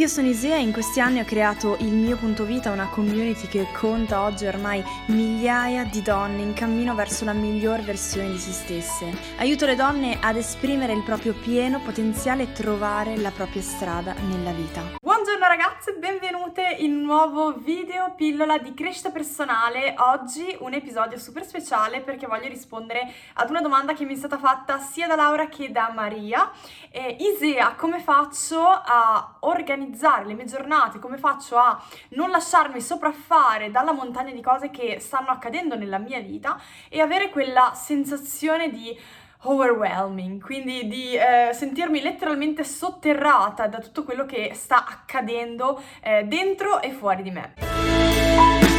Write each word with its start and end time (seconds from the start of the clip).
Io 0.00 0.08
sono 0.08 0.28
Isea 0.28 0.56
e 0.56 0.62
in 0.62 0.72
questi 0.72 1.00
anni 1.00 1.20
ho 1.20 1.24
creato 1.26 1.76
il 1.80 1.92
mio 1.92 2.16
punto 2.16 2.46
vita, 2.46 2.70
una 2.70 2.88
community 2.88 3.46
che 3.46 3.66
conta 3.74 4.22
oggi 4.22 4.46
ormai 4.46 4.82
migliaia 5.08 5.84
di 5.84 6.00
donne 6.00 6.40
in 6.40 6.54
cammino 6.54 6.94
verso 6.94 7.26
la 7.26 7.34
miglior 7.34 7.82
versione 7.82 8.30
di 8.30 8.38
se 8.38 8.52
stesse. 8.52 9.14
Aiuto 9.36 9.66
le 9.66 9.76
donne 9.76 10.16
ad 10.18 10.36
esprimere 10.36 10.94
il 10.94 11.02
proprio 11.02 11.34
pieno 11.34 11.78
potenziale 11.80 12.44
e 12.44 12.52
trovare 12.52 13.18
la 13.18 13.32
propria 13.32 13.60
strada 13.60 14.14
nella 14.14 14.52
vita. 14.52 15.01
Buongiorno 15.22 15.46
ragazze, 15.46 15.92
benvenute 15.92 16.62
in 16.80 16.96
un 16.96 17.02
nuovo 17.02 17.52
video 17.52 18.12
pillola 18.16 18.58
di 18.58 18.74
crescita 18.74 19.10
personale. 19.10 19.94
Oggi 19.96 20.56
un 20.58 20.74
episodio 20.74 21.16
super 21.16 21.44
speciale 21.44 22.00
perché 22.00 22.26
voglio 22.26 22.48
rispondere 22.48 23.08
ad 23.34 23.48
una 23.48 23.60
domanda 23.60 23.92
che 23.92 24.04
mi 24.04 24.14
è 24.14 24.16
stata 24.16 24.36
fatta 24.36 24.80
sia 24.80 25.06
da 25.06 25.14
Laura 25.14 25.46
che 25.46 25.70
da 25.70 25.92
Maria. 25.94 26.50
Eh, 26.90 27.18
Isea, 27.20 27.76
come 27.76 28.00
faccio 28.00 28.66
a 28.66 29.36
organizzare 29.42 30.24
le 30.24 30.34
mie 30.34 30.46
giornate, 30.46 30.98
come 30.98 31.18
faccio 31.18 31.56
a 31.56 31.80
non 32.10 32.30
lasciarmi 32.30 32.80
sopraffare 32.80 33.70
dalla 33.70 33.92
montagna 33.92 34.32
di 34.32 34.42
cose 34.42 34.70
che 34.70 34.98
stanno 34.98 35.28
accadendo 35.28 35.76
nella 35.76 35.98
mia 35.98 36.18
vita 36.18 36.60
e 36.88 37.00
avere 37.00 37.30
quella 37.30 37.74
sensazione 37.74 38.70
di 38.70 38.98
overwhelming, 39.42 40.42
quindi 40.42 40.86
di 40.86 41.14
eh, 41.14 41.52
sentirmi 41.52 42.00
letteralmente 42.00 42.64
sotterrata 42.64 43.66
da 43.66 43.78
tutto 43.78 44.04
quello 44.04 44.26
che 44.26 44.52
sta 44.54 44.86
accadendo 44.86 45.80
eh, 46.02 46.24
dentro 46.24 46.80
e 46.80 46.90
fuori 46.90 47.22
di 47.22 47.30
me. 47.30 48.71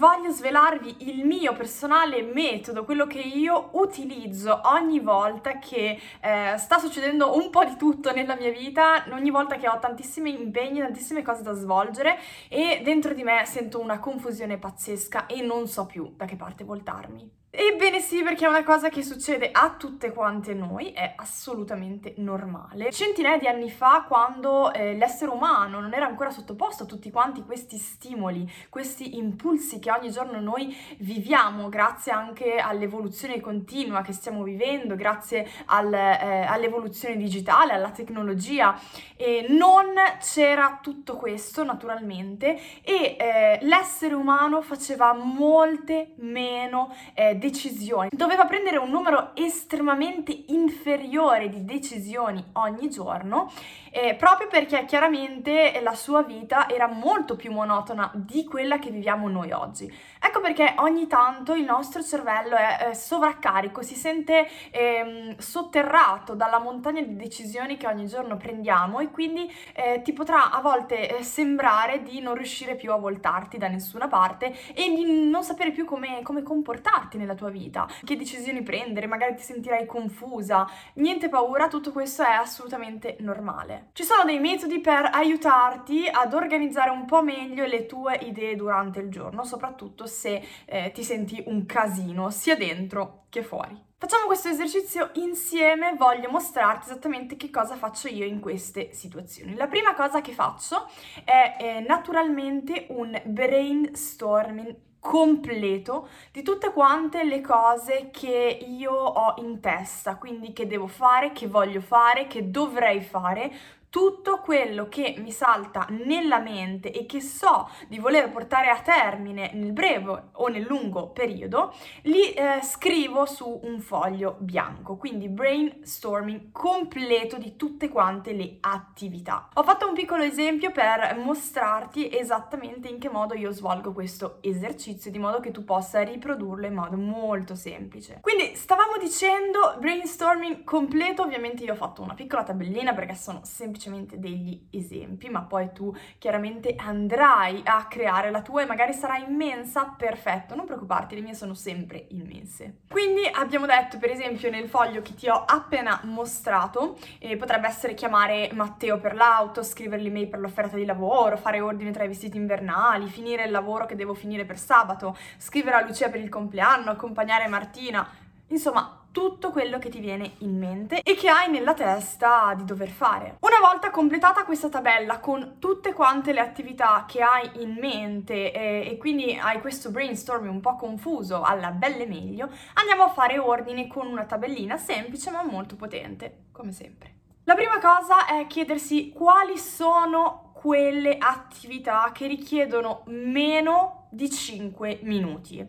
Voglio 0.00 0.30
svelarvi 0.30 1.10
il 1.10 1.26
mio 1.26 1.52
personale 1.52 2.22
metodo, 2.22 2.86
quello 2.86 3.06
che 3.06 3.20
io 3.20 3.68
utilizzo 3.72 4.62
ogni 4.64 4.98
volta 4.98 5.58
che 5.58 6.00
eh, 6.22 6.54
sta 6.56 6.78
succedendo 6.78 7.36
un 7.36 7.50
po' 7.50 7.66
di 7.66 7.76
tutto 7.76 8.10
nella 8.10 8.34
mia 8.34 8.50
vita, 8.50 9.04
ogni 9.12 9.30
volta 9.30 9.56
che 9.56 9.68
ho 9.68 9.78
tantissimi 9.78 10.32
impegni, 10.40 10.80
tantissime 10.80 11.22
cose 11.22 11.42
da 11.42 11.52
svolgere 11.52 12.18
e 12.48 12.80
dentro 12.82 13.12
di 13.12 13.22
me 13.22 13.44
sento 13.44 13.78
una 13.78 13.98
confusione 13.98 14.56
pazzesca 14.56 15.26
e 15.26 15.42
non 15.42 15.68
so 15.68 15.84
più 15.84 16.14
da 16.16 16.24
che 16.24 16.36
parte 16.36 16.64
voltarmi. 16.64 17.39
Ebbene 17.52 17.98
sì, 17.98 18.22
perché 18.22 18.44
è 18.44 18.48
una 18.48 18.62
cosa 18.62 18.90
che 18.90 19.02
succede 19.02 19.50
a 19.50 19.74
tutte 19.76 20.12
quante 20.12 20.54
noi, 20.54 20.92
è 20.92 21.14
assolutamente 21.16 22.14
normale. 22.18 22.92
Centinaia 22.92 23.38
di 23.38 23.48
anni 23.48 23.72
fa, 23.72 24.04
quando 24.06 24.72
eh, 24.72 24.94
l'essere 24.94 25.32
umano 25.32 25.80
non 25.80 25.92
era 25.92 26.06
ancora 26.06 26.30
sottoposto 26.30 26.84
a 26.84 26.86
tutti 26.86 27.10
quanti 27.10 27.42
questi 27.42 27.76
stimoli, 27.76 28.48
questi 28.68 29.16
impulsi 29.16 29.80
che 29.80 29.90
ogni 29.90 30.12
giorno 30.12 30.38
noi 30.38 30.72
viviamo, 30.98 31.68
grazie 31.68 32.12
anche 32.12 32.58
all'evoluzione 32.58 33.40
continua 33.40 34.02
che 34.02 34.12
stiamo 34.12 34.44
vivendo, 34.44 34.94
grazie 34.94 35.44
al, 35.66 35.92
eh, 35.92 36.46
all'evoluzione 36.48 37.16
digitale, 37.16 37.72
alla 37.72 37.90
tecnologia, 37.90 38.78
e 39.16 39.46
non 39.48 39.86
c'era 40.20 40.78
tutto 40.80 41.16
questo 41.16 41.64
naturalmente 41.64 42.60
e 42.80 43.16
eh, 43.18 43.58
l'essere 43.62 44.14
umano 44.14 44.62
faceva 44.62 45.12
molte 45.14 46.12
meno 46.18 46.94
eh, 47.14 47.38
decisioni. 47.40 48.10
Doveva 48.12 48.44
prendere 48.44 48.76
un 48.76 48.90
numero 48.90 49.32
estremamente 49.34 50.44
inferiore 50.48 51.48
di 51.48 51.64
decisioni 51.64 52.44
ogni 52.52 52.88
giorno, 52.88 53.50
eh, 53.90 54.14
proprio 54.14 54.46
perché 54.46 54.84
chiaramente 54.84 55.80
la 55.82 55.94
sua 55.96 56.22
vita 56.22 56.68
era 56.68 56.86
molto 56.86 57.34
più 57.34 57.50
monotona 57.50 58.12
di 58.14 58.44
quella 58.44 58.78
che 58.78 58.90
viviamo 58.90 59.28
noi 59.28 59.50
oggi. 59.50 59.92
Ecco 60.22 60.40
perché 60.40 60.74
ogni 60.80 61.06
tanto 61.06 61.54
il 61.54 61.64
nostro 61.64 62.02
cervello 62.02 62.54
è 62.54 62.90
eh, 62.90 62.94
sovraccarico, 62.94 63.80
si 63.80 63.94
sente 63.94 64.46
eh, 64.70 65.34
sotterrato 65.38 66.34
dalla 66.34 66.58
montagna 66.58 67.00
di 67.00 67.16
decisioni 67.16 67.78
che 67.78 67.86
ogni 67.86 68.06
giorno 68.06 68.36
prendiamo 68.36 69.00
e 69.00 69.10
quindi 69.10 69.50
eh, 69.72 70.02
ti 70.02 70.12
potrà 70.12 70.50
a 70.50 70.60
volte 70.60 71.16
eh, 71.16 71.22
sembrare 71.22 72.02
di 72.02 72.20
non 72.20 72.34
riuscire 72.34 72.76
più 72.76 72.92
a 72.92 72.96
voltarti 72.96 73.56
da 73.56 73.68
nessuna 73.68 74.08
parte 74.08 74.54
e 74.74 74.92
di 74.94 75.30
non 75.30 75.42
sapere 75.42 75.70
più 75.70 75.86
come, 75.86 76.20
come 76.22 76.42
comportarti 76.42 77.16
nella 77.16 77.34
tua 77.34 77.48
vita, 77.48 77.88
che 78.04 78.16
decisioni 78.16 78.62
prendere, 78.62 79.06
magari 79.06 79.34
ti 79.36 79.42
sentirai 79.42 79.86
confusa. 79.86 80.68
Niente 80.94 81.30
paura, 81.30 81.68
tutto 81.68 81.92
questo 81.92 82.22
è 82.22 82.32
assolutamente 82.32 83.16
normale. 83.20 83.88
Ci 83.94 84.04
sono 84.04 84.24
dei 84.24 84.38
metodi 84.38 84.80
per 84.80 85.08
aiutarti 85.10 86.06
ad 86.12 86.34
organizzare 86.34 86.90
un 86.90 87.06
po' 87.06 87.22
meglio 87.22 87.64
le 87.64 87.86
tue 87.86 88.16
idee 88.16 88.54
durante 88.54 89.00
il 89.00 89.08
giorno, 89.08 89.44
soprattutto 89.44 90.08
se 90.10 90.42
eh, 90.66 90.90
ti 90.92 91.02
senti 91.02 91.42
un 91.46 91.64
casino, 91.64 92.30
sia 92.30 92.56
dentro 92.56 93.24
che 93.30 93.42
fuori. 93.42 93.88
Facciamo 93.96 94.24
questo 94.24 94.48
esercizio 94.48 95.10
insieme, 95.14 95.94
voglio 95.94 96.30
mostrarti 96.30 96.86
esattamente 96.86 97.36
che 97.36 97.50
cosa 97.50 97.76
faccio 97.76 98.08
io 98.08 98.24
in 98.24 98.40
queste 98.40 98.92
situazioni. 98.92 99.54
La 99.54 99.66
prima 99.66 99.94
cosa 99.94 100.22
che 100.22 100.32
faccio 100.32 100.88
è 101.22 101.56
eh, 101.60 101.84
naturalmente 101.86 102.86
un 102.88 103.20
brainstorming 103.26 104.74
completo 105.00 106.08
di 106.30 106.42
tutte 106.42 106.72
quante 106.72 107.24
le 107.24 107.40
cose 107.40 108.08
che 108.10 108.58
io 108.66 108.92
ho 108.92 109.34
in 109.38 109.60
testa, 109.60 110.16
quindi 110.16 110.52
che 110.52 110.66
devo 110.66 110.86
fare, 110.86 111.32
che 111.32 111.46
voglio 111.46 111.80
fare, 111.80 112.26
che 112.26 112.50
dovrei 112.50 113.00
fare 113.00 113.52
tutto 113.90 114.38
quello 114.38 114.88
che 114.88 115.16
mi 115.18 115.32
salta 115.32 115.84
nella 115.90 116.38
mente 116.38 116.92
e 116.92 117.06
che 117.06 117.20
so 117.20 117.68
di 117.88 117.98
voler 117.98 118.30
portare 118.30 118.70
a 118.70 118.80
termine 118.80 119.50
nel 119.52 119.72
breve 119.72 120.28
o 120.32 120.46
nel 120.46 120.62
lungo 120.62 121.08
periodo, 121.08 121.74
li 122.02 122.32
eh, 122.32 122.60
scrivo 122.62 123.26
su 123.26 123.60
un 123.64 123.80
foglio 123.80 124.36
bianco, 124.38 124.96
quindi 124.96 125.28
brainstorming 125.28 126.52
completo 126.52 127.36
di 127.36 127.56
tutte 127.56 127.88
quante 127.88 128.32
le 128.32 128.58
attività. 128.60 129.48
Ho 129.54 129.64
fatto 129.64 129.88
un 129.88 129.94
piccolo 129.94 130.22
esempio 130.22 130.70
per 130.70 131.16
mostrarti 131.16 132.16
esattamente 132.16 132.86
in 132.86 133.00
che 133.00 133.10
modo 133.10 133.34
io 133.34 133.50
svolgo 133.50 133.92
questo 133.92 134.38
esercizio, 134.40 135.10
di 135.10 135.18
modo 135.18 135.40
che 135.40 135.50
tu 135.50 135.64
possa 135.64 136.02
riprodurlo 136.02 136.66
in 136.66 136.74
modo 136.74 136.96
molto 136.96 137.56
semplice. 137.56 138.18
Quindi 138.20 138.54
stavamo 138.54 138.96
dicendo 139.00 139.74
brainstorming 139.80 140.62
completo, 140.62 141.22
ovviamente 141.22 141.64
io 141.64 141.72
ho 141.72 141.76
fatto 141.76 142.02
una 142.02 142.14
piccola 142.14 142.44
tabellina 142.44 142.94
perché 142.94 143.16
sono 143.16 143.40
semplicemente 143.42 143.78
semplicemente 143.80 144.18
degli 144.18 144.68
esempi, 144.70 145.30
ma 145.30 145.40
poi 145.42 145.72
tu 145.72 145.94
chiaramente 146.18 146.74
andrai 146.76 147.62
a 147.64 147.86
creare 147.86 148.30
la 148.30 148.42
tua 148.42 148.62
e 148.62 148.66
magari 148.66 148.92
sarà 148.92 149.16
immensa, 149.16 149.94
perfetto, 149.96 150.54
non 150.54 150.66
preoccuparti, 150.66 151.14
le 151.14 151.22
mie 151.22 151.34
sono 151.34 151.54
sempre 151.54 152.06
immense. 152.10 152.80
Quindi 152.90 153.22
abbiamo 153.32 153.64
detto, 153.64 153.98
per 153.98 154.10
esempio, 154.10 154.50
nel 154.50 154.68
foglio 154.68 155.00
che 155.00 155.14
ti 155.14 155.28
ho 155.28 155.44
appena 155.46 156.00
mostrato, 156.04 156.98
eh, 157.18 157.36
potrebbe 157.36 157.66
essere 157.66 157.94
chiamare 157.94 158.50
Matteo 158.52 158.98
per 158.98 159.14
l'auto, 159.14 159.62
scrivere 159.62 160.02
l'email 160.02 160.28
per 160.28 160.40
l'offerta 160.40 160.76
di 160.76 160.84
lavoro, 160.84 161.38
fare 161.38 161.60
ordine 161.60 161.90
tra 161.90 162.04
i 162.04 162.08
vestiti 162.08 162.36
invernali, 162.36 163.08
finire 163.08 163.44
il 163.44 163.50
lavoro 163.50 163.86
che 163.86 163.96
devo 163.96 164.12
finire 164.12 164.44
per 164.44 164.58
sabato, 164.58 165.16
scrivere 165.38 165.76
a 165.76 165.86
Lucia 165.86 166.10
per 166.10 166.20
il 166.20 166.28
compleanno, 166.28 166.90
accompagnare 166.90 167.48
Martina, 167.48 168.06
insomma 168.48 168.99
tutto 169.12 169.50
quello 169.50 169.78
che 169.78 169.88
ti 169.88 169.98
viene 169.98 170.32
in 170.38 170.56
mente 170.56 171.02
e 171.02 171.14
che 171.14 171.28
hai 171.28 171.50
nella 171.50 171.74
testa 171.74 172.54
di 172.56 172.64
dover 172.64 172.88
fare. 172.88 173.36
Una 173.40 173.58
volta 173.60 173.90
completata 173.90 174.44
questa 174.44 174.68
tabella 174.68 175.18
con 175.18 175.56
tutte 175.58 175.92
quante 175.92 176.32
le 176.32 176.40
attività 176.40 177.04
che 177.06 177.20
hai 177.20 177.62
in 177.62 177.74
mente 177.74 178.52
e, 178.52 178.90
e 178.90 178.96
quindi 178.98 179.38
hai 179.38 179.60
questo 179.60 179.90
brainstorming 179.90 180.52
un 180.52 180.60
po' 180.60 180.76
confuso 180.76 181.42
alla 181.42 181.70
belle 181.70 182.06
meglio, 182.06 182.48
andiamo 182.74 183.04
a 183.04 183.08
fare 183.08 183.38
ordine 183.38 183.86
con 183.86 184.06
una 184.06 184.24
tabellina 184.24 184.76
semplice 184.76 185.30
ma 185.30 185.42
molto 185.42 185.76
potente, 185.76 186.44
come 186.52 186.72
sempre. 186.72 187.14
La 187.44 187.54
prima 187.54 187.80
cosa 187.80 188.26
è 188.26 188.46
chiedersi 188.46 189.10
quali 189.10 189.58
sono 189.58 190.49
quelle 190.60 191.16
attività 191.16 192.10
che 192.12 192.26
richiedono 192.26 193.04
meno 193.06 194.08
di 194.10 194.28
5 194.30 194.98
minuti. 195.04 195.66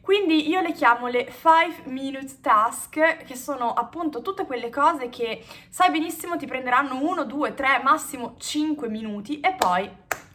Quindi 0.00 0.48
io 0.48 0.60
le 0.60 0.72
chiamo 0.72 1.06
le 1.06 1.30
5 1.30 1.84
minute 1.92 2.40
task, 2.40 3.18
che 3.18 3.36
sono 3.36 3.72
appunto 3.72 4.20
tutte 4.20 4.44
quelle 4.44 4.68
cose 4.68 5.10
che 5.10 5.44
sai 5.68 5.92
benissimo 5.92 6.36
ti 6.36 6.46
prenderanno 6.46 7.00
1, 7.00 7.22
2, 7.24 7.54
3, 7.54 7.82
massimo 7.84 8.34
5 8.36 8.88
minuti 8.88 9.38
e 9.38 9.54
poi 9.54 9.88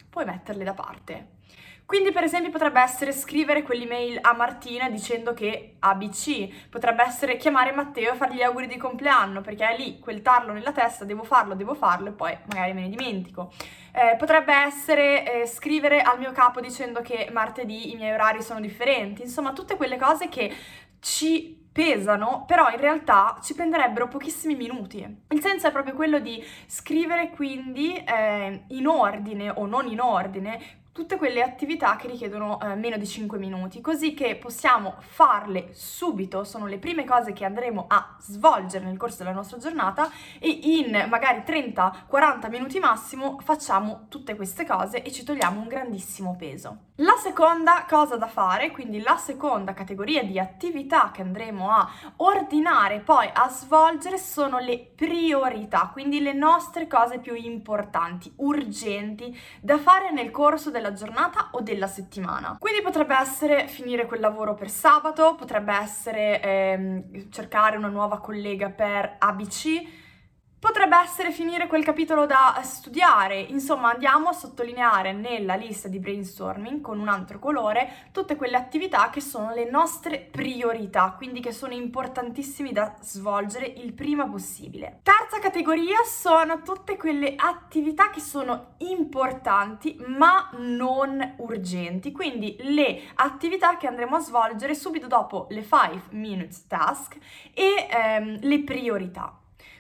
puoi 0.09 0.23
metterle 0.23 0.63
da 0.63 0.73
parte. 0.73 1.36
Quindi 1.87 2.11
per 2.11 2.25
esempio 2.25 2.51
potrebbe 2.51 2.81
essere 2.81 3.13
scrivere 3.13 3.63
quell'email 3.63 4.19
a 4.21 4.33
Martina 4.33 4.89
dicendo 4.89 5.33
che 5.33 5.75
ABC, 5.79 6.67
potrebbe 6.69 7.01
essere 7.01 7.37
chiamare 7.37 7.71
Matteo 7.71 8.11
e 8.11 8.15
fargli 8.17 8.35
gli 8.35 8.41
auguri 8.41 8.67
di 8.67 8.75
compleanno 8.75 9.39
perché 9.39 9.69
è 9.69 9.77
lì 9.77 9.97
quel 9.97 10.21
tarlo 10.21 10.51
nella 10.51 10.73
testa, 10.73 11.05
devo 11.05 11.23
farlo, 11.23 11.55
devo 11.55 11.73
farlo 11.75 12.09
e 12.09 12.11
poi 12.11 12.37
magari 12.47 12.73
me 12.73 12.81
ne 12.81 12.89
dimentico. 12.89 13.53
Eh, 13.93 14.17
potrebbe 14.17 14.53
essere 14.53 15.43
eh, 15.43 15.47
scrivere 15.47 16.01
al 16.01 16.19
mio 16.19 16.33
capo 16.33 16.59
dicendo 16.59 16.99
che 16.99 17.29
martedì 17.31 17.93
i 17.93 17.95
miei 17.95 18.11
orari 18.11 18.41
sono 18.41 18.59
differenti, 18.59 19.21
insomma 19.21 19.53
tutte 19.53 19.77
quelle 19.77 19.95
cose 19.97 20.27
che 20.27 20.53
ci 20.99 21.67
pesano, 21.71 22.43
però 22.45 22.69
in 22.69 22.81
realtà 22.81 23.39
ci 23.41 23.53
prenderebbero 23.53 24.09
pochissimi 24.09 24.55
minuti. 24.55 25.05
Il 25.29 25.39
senso 25.39 25.67
è 25.67 25.71
proprio 25.71 25.93
quello 25.93 26.19
di 26.19 26.43
scrivere 26.65 27.29
quindi 27.29 27.95
eh, 27.95 28.63
in 28.67 28.87
ordine 28.87 29.51
o 29.51 29.65
non 29.65 29.87
in 29.87 30.01
ordine 30.01 30.85
tutte 30.97 31.17
quelle 31.17 31.43
attività 31.43 31.95
che 31.95 32.07
richiedono 32.07 32.59
eh, 32.59 32.73
meno 32.73 32.97
di 32.97 33.05
5 33.05 33.37
minuti, 33.37 33.81
così 33.81 34.15
che 34.15 34.35
possiamo 34.35 34.95
farle 34.97 35.69
subito, 35.71 36.43
sono 36.43 36.65
le 36.65 36.79
prime 36.79 37.05
cose 37.05 37.33
che 37.33 37.45
andremo 37.45 37.85
a 37.87 38.15
svolgere 38.19 38.83
nel 38.83 38.97
corso 38.97 39.17
della 39.17 39.31
nostra 39.31 39.59
giornata 39.59 40.09
e 40.39 40.49
in 40.49 41.05
magari 41.07 41.43
30-40 41.45 42.49
minuti 42.49 42.79
massimo 42.79 43.37
facciamo 43.43 44.05
tutte 44.09 44.35
queste 44.35 44.65
cose 44.65 45.03
e 45.03 45.11
ci 45.11 45.23
togliamo 45.23 45.61
un 45.61 45.67
grandissimo 45.67 46.35
peso. 46.35 46.85
La 47.01 47.13
seconda 47.21 47.85
cosa 47.87 48.15
da 48.15 48.25
fare, 48.25 48.71
quindi 48.71 48.99
la 49.03 49.17
seconda 49.17 49.75
categoria 49.75 50.23
di 50.23 50.39
attività 50.39 51.11
che 51.11 51.21
andremo 51.21 51.69
a 51.69 51.87
ordinare 52.15 53.01
poi 53.01 53.29
a 53.31 53.47
svolgere 53.49 54.17
sono 54.17 54.57
le 54.57 54.93
priorità, 54.95 55.91
quindi 55.93 56.21
le 56.21 56.33
nostre 56.33 56.87
cose 56.87 57.19
più 57.19 57.35
importanti, 57.35 58.33
urgenti 58.37 59.39
da 59.61 59.77
fare 59.77 60.11
nel 60.11 60.31
corso 60.31 60.71
della 60.71 60.86
giornata 60.93 61.49
o 61.51 61.61
della 61.61 61.87
settimana. 61.87 62.57
Quindi 62.59 62.81
potrebbe 62.81 63.17
essere 63.17 63.67
finire 63.67 64.05
quel 64.05 64.19
lavoro 64.19 64.53
per 64.53 64.69
sabato, 64.69 65.35
potrebbe 65.35 65.73
essere 65.73 66.41
ehm, 66.41 67.29
cercare 67.29 67.77
una 67.77 67.87
nuova 67.87 68.19
collega 68.19 68.69
per 68.69 69.15
ABC 69.19 70.05
Potrebbe 70.59 70.97
essere 70.97 71.31
finire 71.31 71.67
quel 71.67 71.83
capitolo 71.83 72.25
da 72.25 72.59
studiare, 72.63 73.39
insomma 73.39 73.91
andiamo 73.91 74.29
a 74.29 74.33
sottolineare 74.33 75.13
nella 75.13 75.53
lista 75.53 75.87
di 75.87 75.99
brainstorming 75.99 76.81
con 76.81 76.99
un 76.99 77.09
altro 77.09 77.37
colore 77.37 78.07
tutte 78.11 78.35
quelle 78.35 78.57
attività 78.57 79.11
che 79.11 79.21
sono 79.21 79.53
le 79.53 79.69
nostre 79.69 80.17
priorità, 80.17 81.13
quindi 81.15 81.41
che 81.41 81.51
sono 81.51 81.73
importantissime 81.73 82.71
da 82.71 82.95
svolgere 83.01 83.67
il 83.67 83.93
prima 83.93 84.27
possibile. 84.27 85.01
Terza 85.03 85.37
categoria 85.39 85.97
sono 86.03 86.63
tutte 86.63 86.97
quelle 86.97 87.35
attività 87.35 88.09
che 88.09 88.19
sono 88.19 88.73
importanti 88.77 89.95
ma 90.07 90.49
non 90.57 91.35
urgenti, 91.37 92.11
quindi 92.11 92.57
le 92.61 93.03
attività 93.13 93.77
che 93.77 93.85
andremo 93.85 94.15
a 94.15 94.21
svolgere 94.21 94.73
subito 94.73 95.05
dopo 95.05 95.45
le 95.51 95.61
5 95.61 96.17
minutes 96.17 96.65
task 96.65 97.15
e 97.53 97.87
ehm, 97.91 98.39
le 98.41 98.63
priorità. 98.63 99.36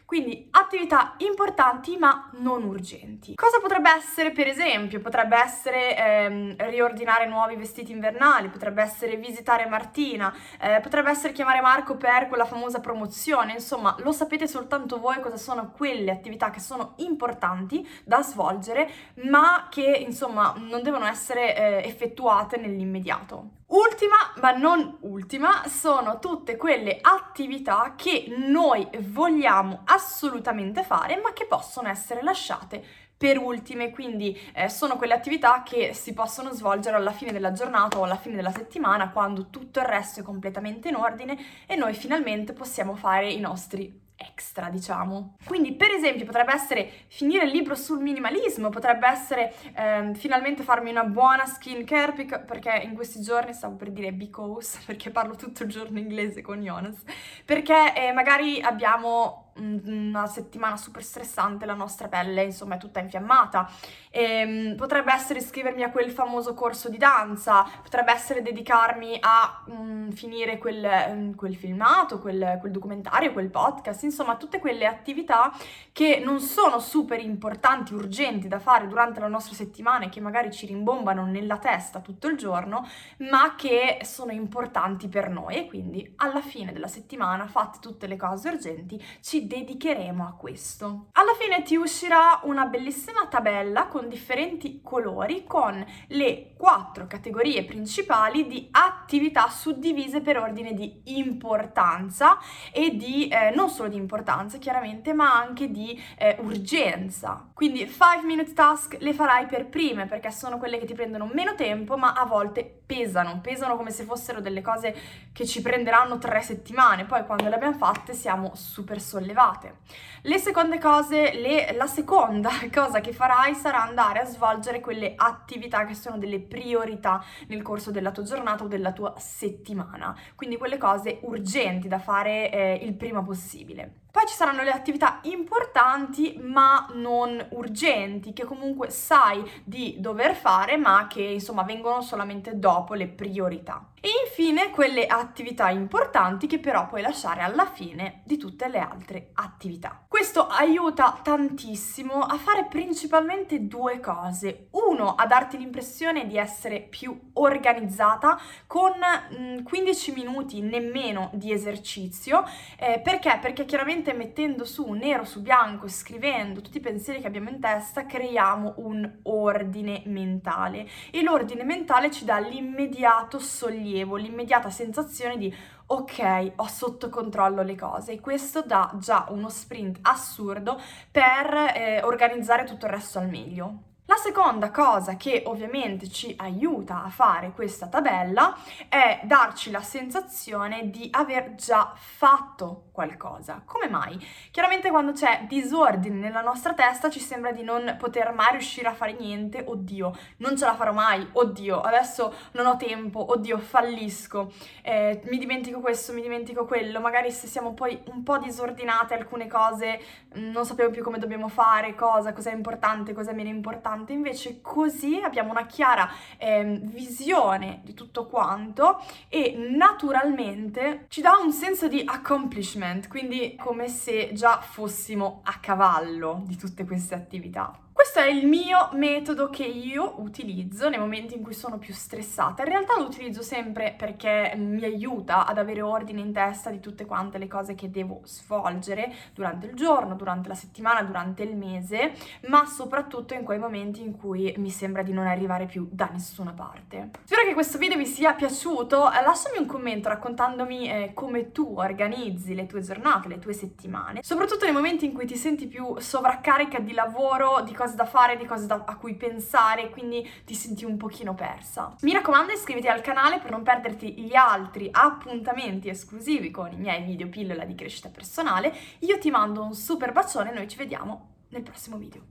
Quindi 0.07 0.47
attività 0.51 1.15
importanti 1.17 1.97
ma 1.97 2.29
non 2.35 2.63
urgenti. 2.63 3.35
Cosa 3.35 3.59
potrebbe 3.59 3.89
essere 3.93 4.31
per 4.31 4.47
esempio? 4.47 5.01
Potrebbe 5.01 5.37
essere 5.37 5.97
ehm, 5.97 6.55
riordinare 6.69 7.27
nuovi 7.27 7.57
vestiti 7.57 7.91
invernali, 7.91 8.47
potrebbe 8.47 8.81
essere 8.81 9.17
visitare 9.17 9.65
Martina, 9.65 10.33
eh, 10.61 10.79
potrebbe 10.79 11.09
essere 11.09 11.33
chiamare 11.33 11.59
Marco 11.59 11.97
per 11.97 12.29
quella 12.29 12.45
famosa 12.45 12.79
promozione, 12.79 13.51
insomma 13.51 13.97
lo 13.99 14.13
sapete 14.13 14.47
soltanto 14.47 14.97
voi 14.97 15.19
cosa 15.19 15.35
sono 15.35 15.73
quelle 15.75 16.11
attività 16.11 16.51
che 16.51 16.61
sono 16.61 16.93
importanti 16.99 17.85
da 18.05 18.23
svolgere 18.23 18.89
ma 19.23 19.67
che 19.69 19.83
insomma 19.83 20.53
non 20.57 20.83
devono 20.83 21.05
essere 21.05 21.53
eh, 21.53 21.85
effettuate 21.85 22.55
nell'immediato. 22.55 23.56
Ultima, 23.69 24.15
ma 24.39 24.51
non 24.51 24.97
ultima, 25.01 25.67
sono 25.67 26.19
tutte 26.19 26.55
quelle 26.55 26.99
attività 27.01 27.95
che 27.97 28.33
noi 28.37 28.87
vogliamo 28.99 29.81
assolutamente 29.83 30.83
fare, 30.83 31.19
ma 31.19 31.33
che 31.33 31.45
possono 31.45 31.89
essere 31.89 32.23
lasciate 32.23 32.81
per 33.17 33.37
ultime, 33.37 33.89
quindi 33.89 34.39
eh, 34.53 34.69
sono 34.69 34.95
quelle 34.95 35.15
attività 35.15 35.63
che 35.63 35.93
si 35.93 36.13
possono 36.13 36.53
svolgere 36.53 36.95
alla 36.95 37.11
fine 37.11 37.33
della 37.33 37.51
giornata 37.51 37.97
o 37.97 38.03
alla 38.03 38.15
fine 38.15 38.37
della 38.37 38.51
settimana, 38.51 39.11
quando 39.11 39.49
tutto 39.49 39.79
il 39.79 39.85
resto 39.85 40.21
è 40.21 40.23
completamente 40.23 40.87
in 40.87 40.95
ordine 40.95 41.37
e 41.65 41.75
noi 41.75 41.93
finalmente 41.93 42.53
possiamo 42.53 42.95
fare 42.95 43.29
i 43.29 43.39
nostri 43.39 44.06
extra, 44.17 44.69
diciamo. 44.69 45.35
Quindi, 45.45 45.73
per 45.73 45.91
esempio, 45.91 46.25
potrebbe 46.25 46.53
essere 46.53 46.89
finire 47.07 47.45
il 47.45 47.51
libro 47.51 47.75
sul 47.75 48.01
minimalismo, 48.01 48.69
potrebbe 48.69 49.07
essere 49.07 49.53
ehm, 49.75 50.15
finalmente 50.15 50.63
farmi 50.63 50.89
una 50.89 51.03
buona 51.03 51.45
skincare, 51.45 52.25
perché 52.45 52.81
in 52.83 52.95
questi 52.95 53.21
giorni 53.21 53.53
stavo 53.53 53.75
per 53.75 53.91
dire 53.91 54.11
because, 54.11 54.79
perché 54.85 55.11
parlo 55.11 55.35
tutto 55.35 55.63
il 55.63 55.69
giorno 55.69 55.99
inglese 55.99 56.41
con 56.41 56.61
Jonas, 56.61 57.01
perché 57.45 57.93
eh, 57.95 58.11
magari 58.11 58.59
abbiamo 58.59 59.46
una 59.57 60.27
settimana 60.27 60.77
super 60.77 61.03
stressante, 61.03 61.65
la 61.65 61.73
nostra 61.73 62.07
pelle 62.07 62.43
insomma 62.43 62.75
è 62.75 62.77
tutta 62.77 62.99
infiammata. 62.99 63.69
E, 64.11 64.23
ehm, 64.23 64.75
potrebbe 64.75 65.13
essere 65.13 65.39
iscrivermi 65.39 65.83
a 65.83 65.91
quel 65.91 66.11
famoso 66.11 66.53
corso 66.53 66.89
di 66.89 66.97
danza, 66.97 67.65
potrebbe 67.81 68.11
essere 68.11 68.41
dedicarmi 68.41 69.17
a 69.19 69.63
um, 69.67 70.11
finire 70.11 70.57
quel, 70.57 70.87
um, 71.09 71.35
quel 71.35 71.55
filmato, 71.55 72.19
quel, 72.19 72.57
quel, 72.59 72.71
documentario, 72.71 73.33
quel 73.33 73.49
podcast, 73.49 74.03
insomma 74.03 74.35
tutte 74.35 74.59
quelle 74.59 74.85
attività 74.85 75.51
che 75.91 76.21
non 76.23 76.39
sono 76.39 76.79
super 76.79 77.19
importanti, 77.19 77.93
urgenti 77.93 78.47
da 78.47 78.59
fare 78.59 78.87
durante 78.87 79.19
la 79.19 79.27
nostra 79.27 79.55
settimana 79.55 80.05
e 80.05 80.09
che 80.09 80.19
magari 80.19 80.51
ci 80.51 80.65
rimbombano 80.65 81.25
nella 81.25 81.57
testa 81.57 81.99
tutto 81.99 82.27
il 82.27 82.37
giorno, 82.37 82.87
ma 83.29 83.55
che 83.55 83.99
sono 84.03 84.31
importanti 84.31 85.07
per 85.07 85.29
noi 85.29 85.55
e 85.55 85.67
quindi 85.67 86.13
alla 86.17 86.41
fine 86.41 86.71
della 86.71 86.87
settimana, 86.87 87.47
fatte 87.47 87.79
tutte 87.79 88.07
le 88.07 88.15
cose 88.15 88.49
urgenti, 88.49 89.03
ci 89.21 89.46
dedicheremo 89.47 90.25
a 90.25 90.35
questo. 90.35 91.07
Alla 91.13 91.33
fine 91.39 91.63
ti 91.63 91.75
uscirà 91.75 92.41
una 92.43 92.65
bellissima 92.65 93.25
tabella 93.27 93.87
con 93.87 94.07
differenti 94.07 94.81
colori 94.83 95.45
con 95.45 95.83
le 96.07 96.53
quattro 96.57 97.07
categorie 97.07 97.63
principali 97.63 98.45
di 98.45 98.67
attività 98.71 99.47
suddivise 99.49 100.21
per 100.21 100.37
ordine 100.37 100.73
di 100.73 101.01
importanza 101.17 102.37
e 102.71 102.95
di 102.95 103.27
eh, 103.27 103.51
non 103.55 103.69
solo 103.69 103.89
di 103.89 103.95
importanza 103.95 104.57
chiaramente 104.57 105.13
ma 105.13 105.33
anche 105.33 105.71
di 105.71 105.99
eh, 106.17 106.35
urgenza. 106.41 107.49
Quindi 107.53 107.87
5 107.87 108.25
minute 108.25 108.53
task 108.53 108.97
le 108.99 109.13
farai 109.13 109.45
per 109.45 109.67
prime 109.67 110.05
perché 110.05 110.31
sono 110.31 110.57
quelle 110.57 110.77
che 110.77 110.85
ti 110.85 110.93
prendono 110.93 111.29
meno 111.33 111.55
tempo 111.55 111.97
ma 111.97 112.13
a 112.13 112.25
volte 112.25 112.81
pesano, 112.85 113.39
pesano 113.41 113.75
come 113.75 113.91
se 113.91 114.03
fossero 114.03 114.41
delle 114.41 114.61
cose 114.61 114.95
che 115.33 115.45
ci 115.45 115.61
prenderanno 115.61 116.17
tre 116.17 116.41
settimane, 116.41 117.05
poi 117.05 117.25
quando 117.25 117.47
le 117.49 117.55
abbiamo 117.55 117.77
fatte 117.77 118.13
siamo 118.13 118.51
super 118.55 118.99
sollevate. 119.37 119.77
Le 120.23 120.37
seconde 120.39 120.79
cose, 120.79 121.33
le, 121.33 121.73
la 121.73 121.85
seconda 121.85 122.49
cosa 122.73 122.99
che 122.99 123.13
farai 123.13 123.53
sarà 123.53 123.83
andare 123.83 124.19
a 124.19 124.25
svolgere 124.25 124.79
quelle 124.79 125.13
attività 125.15 125.85
che 125.85 125.93
sono 125.93 126.17
delle 126.17 126.39
priorità 126.39 127.23
nel 127.47 127.61
corso 127.61 127.91
della 127.91 128.11
tua 128.11 128.23
giornata 128.23 128.63
o 128.63 128.67
della 128.67 128.91
tua 128.91 129.13
settimana, 129.17 130.17
quindi 130.35 130.57
quelle 130.57 130.77
cose 130.77 131.19
urgenti 131.21 131.87
da 131.87 131.99
fare 131.99 132.51
eh, 132.51 132.79
il 132.81 132.95
prima 132.95 133.23
possibile. 133.23 134.05
Poi 134.11 134.25
ci 134.25 134.35
saranno 134.35 134.63
le 134.63 134.71
attività 134.71 135.19
importanti 135.23 136.39
ma 136.41 136.87
non 136.93 137.45
urgenti, 137.51 138.33
che 138.33 138.45
comunque 138.45 138.89
sai 138.89 139.43
di 139.63 139.95
dover 139.99 140.35
fare 140.35 140.77
ma 140.77 141.07
che 141.07 141.21
insomma 141.21 141.63
vengono 141.63 142.01
solamente 142.01 142.57
dopo 142.57 142.93
le 142.93 143.07
priorità. 143.07 143.91
E 143.99 144.09
infine 144.25 144.69
quelle 144.69 145.07
attività 145.07 145.69
importanti 145.69 146.45
che 146.45 146.59
però 146.59 146.85
puoi 146.85 147.01
lasciare 147.01 147.41
alla 147.41 147.65
fine 147.65 148.21
di 148.25 148.37
tutte 148.37 148.67
le 148.69 148.79
altre 148.79 149.31
attività. 149.33 150.05
Questo 150.07 150.47
aiuta 150.47 151.19
tantissimo 151.21 152.21
a 152.21 152.37
fare 152.37 152.65
principalmente 152.65 153.67
due 153.67 153.99
cose. 153.99 154.67
Uno, 154.71 155.15
a 155.15 155.25
darti 155.25 155.57
l'impressione 155.57 156.27
di 156.27 156.37
essere 156.37 156.79
più 156.79 157.31
organizzata 157.33 158.39
con 158.67 158.93
mh, 158.93 159.63
15 159.63 160.11
minuti 160.13 160.61
nemmeno 160.61 161.31
di 161.33 161.51
esercizio. 161.51 162.45
Eh, 162.79 162.99
perché? 162.99 163.39
Perché 163.41 163.65
chiaramente 163.65 163.96
mettendo 164.13 164.65
su 164.65 164.91
nero 164.91 165.25
su 165.25 165.41
bianco, 165.41 165.87
scrivendo 165.87 166.61
tutti 166.61 166.77
i 166.77 166.81
pensieri 166.81 167.19
che 167.19 167.27
abbiamo 167.27 167.49
in 167.49 167.59
testa, 167.59 168.05
creiamo 168.05 168.75
un 168.77 169.09
ordine 169.23 170.03
mentale 170.05 170.87
e 171.11 171.23
l'ordine 171.23 171.63
mentale 171.63 172.11
ci 172.11 172.25
dà 172.25 172.39
l'immediato 172.39 173.39
sollievo, 173.39 174.15
l'immediata 174.15 174.69
sensazione 174.69 175.37
di 175.37 175.53
ok, 175.87 176.51
ho 176.57 176.67
sotto 176.67 177.09
controllo 177.09 177.61
le 177.61 177.75
cose 177.75 178.13
e 178.13 178.19
questo 178.19 178.61
dà 178.61 178.91
già 178.99 179.25
uno 179.29 179.49
sprint 179.49 179.99
assurdo 180.01 180.79
per 181.11 181.73
eh, 181.75 182.01
organizzare 182.03 182.65
tutto 182.65 182.85
il 182.85 182.91
resto 182.91 183.19
al 183.19 183.29
meglio. 183.29 183.79
La 184.09 184.15
seconda 184.15 184.71
cosa 184.71 185.17
che 185.17 185.43
ovviamente 185.47 186.07
ci 186.07 186.33
aiuta 186.37 187.03
a 187.03 187.09
fare 187.09 187.51
questa 187.51 187.87
tabella 187.87 188.55
è 188.87 189.19
darci 189.23 189.69
la 189.69 189.81
sensazione 189.81 190.89
di 190.89 191.09
aver 191.11 191.55
già 191.55 191.91
fatto 191.93 192.86
qualcosa. 192.97 193.61
Come 193.63 193.87
mai? 193.87 194.17
Chiaramente 194.49 194.89
quando 194.89 195.11
c'è 195.11 195.45
disordine 195.47 196.15
nella 196.15 196.41
nostra 196.41 196.73
testa 196.73 197.11
ci 197.11 197.19
sembra 197.19 197.51
di 197.51 197.61
non 197.61 197.95
poter 197.99 198.33
mai 198.33 198.53
riuscire 198.53 198.87
a 198.87 198.93
fare 198.95 199.13
niente, 199.13 199.63
oddio, 199.63 200.17
non 200.37 200.57
ce 200.57 200.65
la 200.65 200.73
farò 200.73 200.93
mai, 200.93 201.27
oddio, 201.33 201.79
adesso 201.81 202.33
non 202.53 202.65
ho 202.65 202.75
tempo, 202.75 203.33
oddio, 203.33 203.59
fallisco, 203.59 204.51
eh, 204.81 205.21
mi 205.25 205.37
dimentico 205.37 205.79
questo, 205.79 206.11
mi 206.11 206.23
dimentico 206.23 206.65
quello, 206.65 206.99
magari 206.99 207.29
se 207.29 207.45
siamo 207.45 207.75
poi 207.75 208.01
un 208.05 208.23
po' 208.23 208.39
disordinate 208.39 209.13
alcune 209.13 209.45
cose 209.45 210.01
mm, 210.35 210.49
non 210.49 210.65
sappiamo 210.65 210.89
più 210.89 211.03
come 211.03 211.19
dobbiamo 211.19 211.49
fare, 211.49 211.93
cosa, 211.93 212.33
cosa 212.33 212.49
è 212.49 212.55
importante, 212.55 213.13
cosa 213.13 213.29
è 213.29 213.35
meno 213.35 213.49
importante, 213.49 214.11
invece 214.11 214.59
così 214.59 215.21
abbiamo 215.23 215.51
una 215.51 215.67
chiara 215.67 216.09
eh, 216.39 216.79
visione 216.81 217.81
di 217.83 217.93
tutto 217.93 218.25
quanto 218.25 218.99
e 219.29 219.53
naturalmente 219.55 221.05
ci 221.09 221.21
dà 221.21 221.37
un 221.37 221.51
senso 221.51 221.87
di 221.87 222.01
accomplishment 222.03 222.85
management, 222.87 223.07
quindi 223.07 223.55
come 223.55 223.89
se 223.89 224.31
già 224.33 224.59
fossimo 224.61 225.41
a 225.43 225.59
cavallo 225.59 226.43
di 226.45 226.55
tutte 226.55 226.85
queste 226.85 227.15
attività. 227.15 227.86
Questo 228.09 228.25
è 228.25 228.31
il 228.31 228.47
mio 228.47 228.89
metodo 228.93 229.49
che 229.49 229.65
io 229.65 230.21
utilizzo 230.21 230.87
nei 230.87 230.97
momenti 230.97 231.35
in 231.35 231.43
cui 231.43 231.53
sono 231.53 231.77
più 231.77 231.93
stressata. 231.93 232.63
In 232.63 232.69
realtà 232.69 232.97
lo 232.97 233.03
utilizzo 233.03 233.41
sempre 233.41 233.93
perché 233.97 234.53
mi 234.55 234.81
aiuta 234.85 235.45
ad 235.45 235.57
avere 235.57 235.81
ordine 235.81 236.21
in 236.21 236.31
testa 236.31 236.69
di 236.69 236.79
tutte 236.79 237.05
quante 237.05 237.37
le 237.37 237.47
cose 237.47 237.75
che 237.75 237.91
devo 237.91 238.21
svolgere 238.23 239.13
durante 239.33 239.67
il 239.67 239.73
giorno, 239.73 240.15
durante 240.15 240.47
la 240.47 240.55
settimana, 240.55 241.03
durante 241.03 241.43
il 241.43 241.57
mese, 241.57 242.13
ma 242.47 242.65
soprattutto 242.65 243.33
in 243.33 243.43
quei 243.43 243.59
momenti 243.59 244.01
in 244.01 244.15
cui 244.15 244.53
mi 244.55 244.69
sembra 244.69 245.03
di 245.03 245.11
non 245.11 245.27
arrivare 245.27 245.65
più 245.65 245.89
da 245.91 246.07
nessuna 246.09 246.53
parte. 246.53 247.09
Spero 247.25 247.43
che 247.45 247.53
questo 247.53 247.77
video 247.77 247.97
vi 247.97 248.05
sia 248.05 248.31
piaciuto. 248.31 249.11
Eh, 249.11 249.21
lasciami 249.21 249.57
un 249.57 249.65
commento 249.65 250.07
raccontandomi 250.07 250.89
eh, 250.89 251.11
come 251.13 251.51
tu 251.51 251.73
organizzi 251.75 252.55
le 252.55 252.67
tue 252.67 252.79
giornate, 252.79 253.27
le 253.27 253.39
tue 253.39 253.51
settimane, 253.51 254.23
soprattutto 254.23 254.63
nei 254.63 254.73
momenti 254.73 255.03
in 255.03 255.11
cui 255.11 255.25
ti 255.25 255.35
senti 255.35 255.67
più 255.67 255.99
sovraccarica 255.99 256.79
di 256.79 256.93
lavoro, 256.93 257.59
di 257.65 257.73
cose 257.73 257.87
cose 257.87 257.95
da 257.97 258.05
fare, 258.05 258.37
di 258.37 258.45
cose 258.45 258.67
da, 258.67 258.83
a 258.85 258.95
cui 258.95 259.15
pensare, 259.15 259.89
quindi 259.89 260.25
ti 260.45 260.53
senti 260.53 260.85
un 260.85 260.95
pochino 260.95 261.33
persa. 261.33 261.95
Mi 262.01 262.13
raccomando 262.13 262.53
iscriviti 262.53 262.87
al 262.87 263.01
canale 263.01 263.39
per 263.39 263.51
non 263.51 263.63
perderti 263.63 264.13
gli 264.21 264.35
altri 264.35 264.87
appuntamenti 264.91 265.89
esclusivi 265.89 266.51
con 266.51 266.71
i 266.71 266.77
miei 266.77 267.03
video 267.03 267.27
pillola 267.27 267.65
di 267.65 267.75
crescita 267.75 268.09
personale. 268.09 268.73
Io 268.99 269.17
ti 269.17 269.31
mando 269.31 269.63
un 269.63 269.73
super 269.73 270.11
bacione 270.11 270.51
e 270.51 270.53
noi 270.53 270.67
ci 270.67 270.77
vediamo 270.77 271.35
nel 271.49 271.63
prossimo 271.63 271.97
video. 271.97 272.21